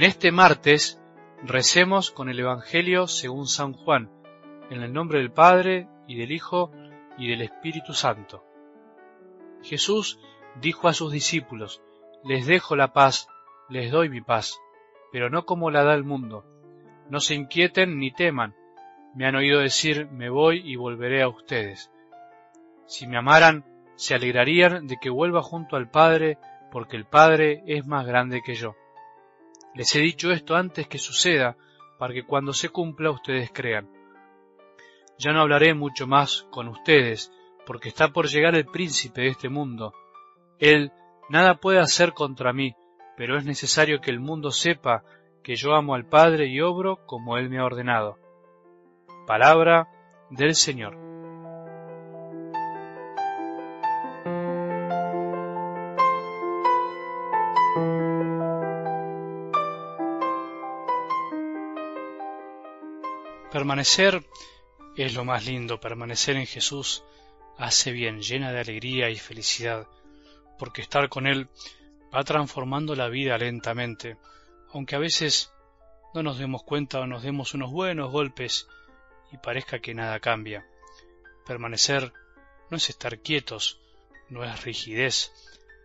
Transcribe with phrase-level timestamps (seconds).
[0.00, 0.98] En este martes
[1.42, 4.10] recemos con el Evangelio según San Juan,
[4.70, 6.72] en el nombre del Padre y del Hijo
[7.18, 8.42] y del Espíritu Santo.
[9.62, 10.18] Jesús
[10.58, 11.82] dijo a sus discípulos,
[12.24, 13.28] Les dejo la paz,
[13.68, 14.58] les doy mi paz,
[15.12, 16.46] pero no como la da el mundo.
[17.10, 18.54] No se inquieten ni teman.
[19.14, 21.92] Me han oído decir, me voy y volveré a ustedes.
[22.86, 26.38] Si me amaran, se alegrarían de que vuelva junto al Padre,
[26.72, 28.76] porque el Padre es más grande que yo.
[29.74, 31.56] Les he dicho esto antes que suceda,
[31.98, 33.88] para que cuando se cumpla ustedes crean.
[35.18, 37.32] Ya no hablaré mucho más con ustedes,
[37.66, 39.92] porque está por llegar el príncipe de este mundo.
[40.58, 40.92] Él
[41.28, 42.74] nada puede hacer contra mí,
[43.16, 45.04] pero es necesario que el mundo sepa
[45.42, 48.18] que yo amo al Padre y obro como Él me ha ordenado.
[49.26, 49.88] Palabra
[50.30, 51.09] del Señor.
[63.50, 64.24] Permanecer
[64.96, 67.02] es lo más lindo, permanecer en Jesús
[67.58, 69.88] hace bien, llena de alegría y felicidad,
[70.56, 71.48] porque estar con Él
[72.14, 74.16] va transformando la vida lentamente,
[74.72, 75.52] aunque a veces
[76.14, 78.68] no nos demos cuenta o nos demos unos buenos golpes
[79.32, 80.64] y parezca que nada cambia.
[81.44, 82.12] Permanecer
[82.70, 83.80] no es estar quietos,
[84.28, 85.32] no es rigidez,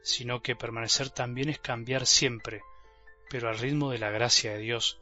[0.03, 2.61] sino que permanecer también es cambiar siempre,
[3.27, 4.99] pero al ritmo de la gracia de Dios,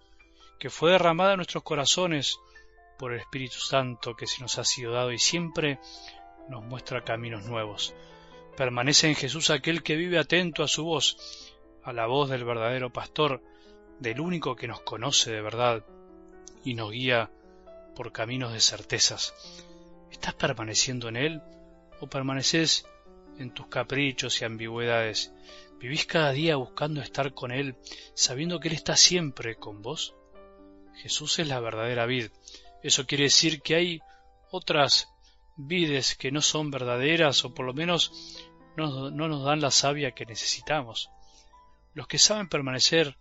[0.59, 2.39] que fue derramada en nuestros corazones
[2.97, 5.80] por el Espíritu Santo que se nos ha sido dado y siempre
[6.49, 7.95] nos muestra caminos nuevos.
[8.58, 11.17] Permanece en Jesús aquel que vive atento a su voz,
[11.83, 13.41] a la voz del verdadero pastor,
[13.99, 15.86] del único que nos conoce de verdad
[16.64, 17.31] y nos guía
[17.95, 19.33] por caminos de certezas.
[20.11, 21.41] ¿Estás permaneciendo en Él
[21.99, 22.86] o permaneces
[23.38, 25.33] en tus caprichos y ambigüedades?
[25.80, 27.76] ¿Vivís cada día buscando estar con Él,
[28.14, 30.15] sabiendo que Él está siempre con vos?
[30.95, 32.30] Jesús es la verdadera vid,
[32.83, 34.02] eso quiere decir que hay
[34.52, 35.10] otras
[35.55, 38.11] vides que no son verdaderas o por lo menos
[38.76, 41.10] no, nos dan la savia que necesitamos.
[41.94, 43.17] Los que saben permanecer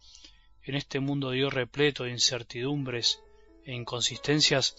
[0.64, 3.20] en este mundo de Dios repleto de incertidumbres
[3.64, 4.76] e inconsistencias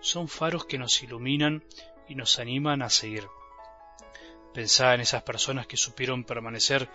[0.00, 1.64] son faros que nos iluminan
[2.08, 3.26] y nos animan a seguir.
[4.52, 6.88] Pensá en esas personas que supieron permanecer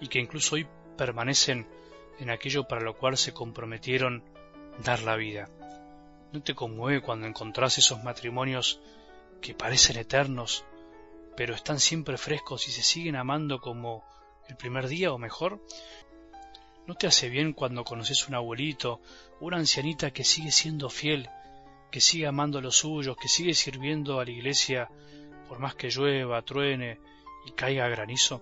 [0.00, 1.68] y que incluso hoy permanecen
[2.18, 4.24] en aquello para lo cual se comprometieron
[4.84, 5.48] dar la vida.
[6.32, 8.80] ¿No te conmueve cuando encontrás esos matrimonios
[9.40, 10.64] que parecen eternos,
[11.36, 14.04] pero están siempre frescos y se siguen amando como
[14.48, 15.60] el primer día o mejor?
[16.86, 19.00] ¿No te hace bien cuando conoces un abuelito,
[19.40, 21.28] una ancianita que sigue siendo fiel,
[21.90, 24.88] que sigue amando a los suyos, que sigue sirviendo a la iglesia
[25.48, 27.00] por más que llueva, truene
[27.44, 28.40] y caiga granizo?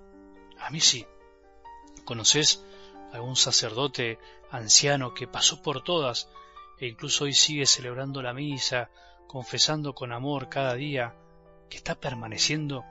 [0.59, 1.06] A mí sí.
[2.04, 2.62] ¿Conoces
[3.12, 4.19] algún sacerdote
[4.50, 6.28] anciano que pasó por todas
[6.81, 8.91] e incluso hoy sigue celebrando la misa,
[9.27, 11.15] confesando con amor cada día,
[11.69, 12.84] que está permaneciendo,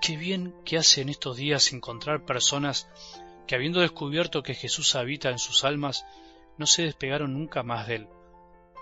[0.00, 2.88] qué bien que hace en estos días encontrar personas
[3.46, 6.06] que habiendo descubierto que Jesús habita en sus almas,
[6.58, 8.08] no se despegaron nunca más de él,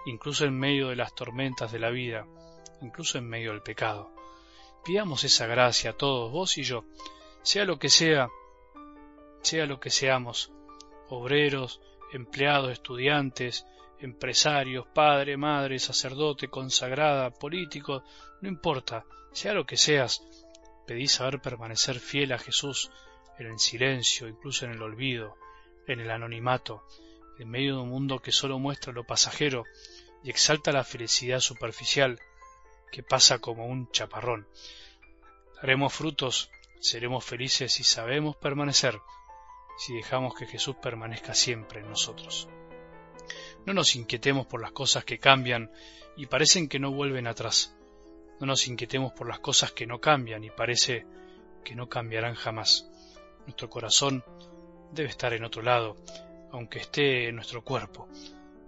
[0.06, 2.26] incluso en medio de las tormentas de la vida,
[2.80, 4.12] incluso en medio del pecado.
[4.84, 6.84] Pidamos esa gracia a todos, vos y yo,
[7.42, 8.28] sea lo que sea,
[9.42, 10.52] sea lo que seamos,
[11.08, 11.80] obreros,
[12.12, 13.66] empleados, estudiantes,
[14.02, 18.04] empresarios, padre, madre, sacerdote, consagrada, político,
[18.40, 20.22] no importa, sea lo que seas,
[20.86, 22.90] pedí saber permanecer fiel a Jesús
[23.38, 25.36] en el silencio, incluso en el olvido,
[25.86, 26.84] en el anonimato,
[27.38, 29.64] en medio de un mundo que solo muestra lo pasajero
[30.22, 32.20] y exalta la felicidad superficial
[32.90, 34.46] que pasa como un chaparrón.
[35.56, 39.00] Daremos frutos, seremos felices si sabemos permanecer,
[39.78, 42.48] si dejamos que Jesús permanezca siempre en nosotros.
[43.66, 45.70] No nos inquietemos por las cosas que cambian
[46.16, 47.76] y parecen que no vuelven atrás.
[48.40, 51.06] No nos inquietemos por las cosas que no cambian y parece
[51.64, 52.90] que no cambiarán jamás.
[53.46, 54.24] Nuestro corazón
[54.92, 55.96] debe estar en otro lado,
[56.50, 58.08] aunque esté en nuestro cuerpo.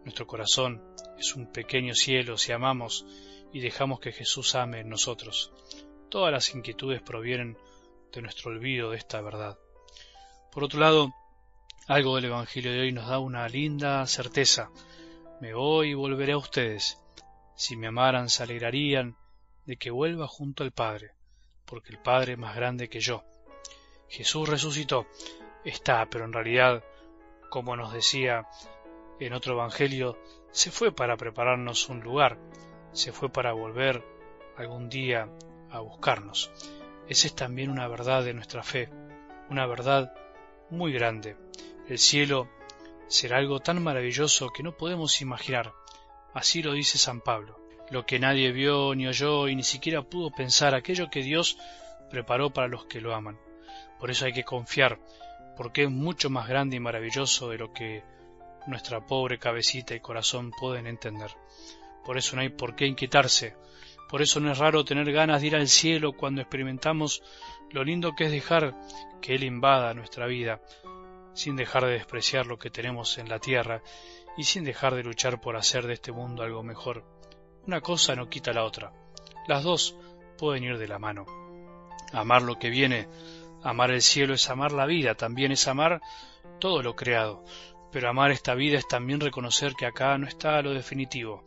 [0.04, 0.82] Nuestro corazón
[1.18, 3.06] es un pequeño cielo si amamos
[3.52, 5.52] y dejamos que Jesús ame en nosotros.
[6.08, 7.58] Todas las inquietudes provienen
[8.12, 9.58] de nuestro olvido de esta verdad.
[10.52, 11.12] Por otro lado,
[11.86, 14.70] algo del Evangelio de hoy nos da una linda certeza.
[15.40, 16.98] Me voy y volveré a ustedes.
[17.56, 19.16] Si me amaran, se alegrarían
[19.66, 21.12] de que vuelva junto al Padre,
[21.66, 23.22] porque el Padre es más grande que yo.
[24.08, 25.06] Jesús resucitó.
[25.64, 26.82] Está, pero en realidad,
[27.50, 28.46] como nos decía
[29.20, 30.18] en otro Evangelio,
[30.52, 32.38] se fue para prepararnos un lugar,
[32.92, 34.02] se fue para volver
[34.56, 35.28] algún día
[35.70, 36.50] a buscarnos.
[37.08, 38.88] Esa es también una verdad de nuestra fe,
[39.50, 40.14] una verdad
[40.70, 41.36] muy grande.
[41.88, 42.48] El cielo
[43.08, 45.74] será algo tan maravilloso que no podemos imaginar.
[46.32, 47.60] Así lo dice San Pablo.
[47.90, 51.58] Lo que nadie vio ni oyó y ni siquiera pudo pensar, aquello que Dios
[52.10, 53.38] preparó para los que lo aman.
[54.00, 54.98] Por eso hay que confiar,
[55.56, 58.02] porque es mucho más grande y maravilloso de lo que
[58.66, 61.30] nuestra pobre cabecita y corazón pueden entender.
[62.02, 63.56] Por eso no hay por qué inquietarse,
[64.08, 67.22] por eso no es raro tener ganas de ir al cielo cuando experimentamos
[67.70, 68.74] lo lindo que es dejar
[69.20, 70.60] que Él invada nuestra vida,
[71.34, 73.82] sin dejar de despreciar lo que tenemos en la tierra
[74.36, 77.04] y sin dejar de luchar por hacer de este mundo algo mejor.
[77.66, 78.92] Una cosa no quita la otra.
[79.46, 79.96] Las dos
[80.38, 81.26] pueden ir de la mano.
[82.12, 83.08] Amar lo que viene,
[83.62, 86.00] amar el cielo es amar la vida, también es amar
[86.60, 87.44] todo lo creado.
[87.90, 91.44] Pero amar esta vida es también reconocer que acá no está lo definitivo,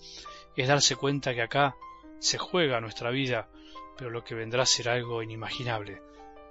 [0.55, 1.75] es darse cuenta que acá
[2.19, 3.49] se juega nuestra vida,
[3.97, 6.01] pero lo que vendrá será algo inimaginable,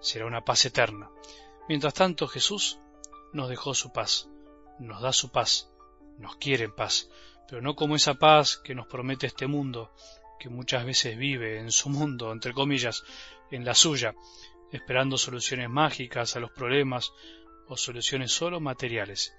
[0.00, 1.11] será una paz eterna.
[1.69, 2.79] Mientras tanto Jesús
[3.32, 4.28] nos dejó su paz,
[4.78, 5.70] nos da su paz,
[6.19, 7.11] nos quiere en paz,
[7.49, 9.93] pero no como esa paz que nos promete este mundo,
[10.38, 13.05] que muchas veces vive en su mundo, entre comillas,
[13.50, 14.14] en la suya,
[14.73, 17.12] esperando soluciones mágicas a los problemas
[17.69, 19.34] o soluciones solo materiales,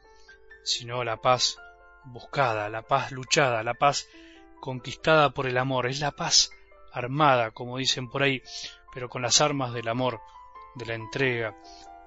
[0.64, 1.58] sino la paz
[2.06, 4.08] buscada, la paz luchada, la paz
[4.60, 6.52] conquistada por el amor, es la paz
[6.92, 8.42] armada, como dicen por ahí,
[8.94, 10.22] pero con las armas del amor,
[10.76, 11.56] de la entrega,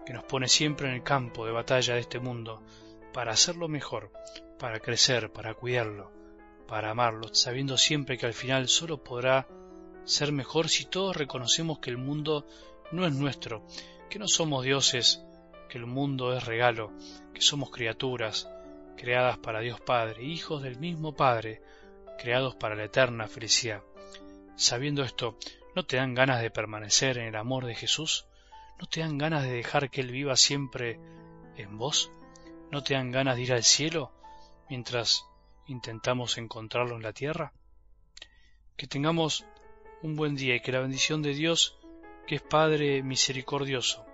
[0.05, 2.63] que nos pone siempre en el campo de batalla de este mundo,
[3.13, 4.13] para hacerlo mejor,
[4.59, 6.13] para crecer, para cuidarlo,
[6.67, 9.49] para amarlo, sabiendo siempre que al final solo podrá
[10.05, 12.47] ser mejor si todos reconocemos que el mundo
[12.93, 13.67] no es nuestro,
[14.09, 15.23] que no somos dioses,
[15.69, 16.93] que el mundo es regalo,
[17.33, 18.51] que somos criaturas,
[18.97, 21.63] creadas para Dios Padre, hijos del mismo Padre,
[22.19, 23.83] creados para la eterna felicidad.
[24.57, 25.39] Sabiendo esto,
[25.75, 28.27] ¿no te dan ganas de permanecer en el amor de Jesús?
[28.81, 30.99] ¿No te dan ganas de dejar que Él viva siempre
[31.57, 32.11] en vos?
[32.71, 34.11] ¿No te dan ganas de ir al cielo
[34.71, 35.27] mientras
[35.67, 37.53] intentamos encontrarlo en la tierra?
[38.79, 39.45] Que tengamos
[40.03, 41.79] un buen día y que la bendición de Dios,
[42.27, 44.07] que es Padre misericordioso,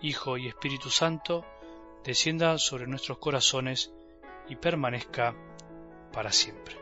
[0.00, 1.46] Hijo y Espíritu Santo,
[2.02, 3.92] descienda sobre nuestros corazones
[4.48, 5.36] y permanezca
[6.12, 6.79] para siempre.